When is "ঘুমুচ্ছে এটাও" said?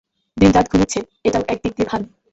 0.71-1.43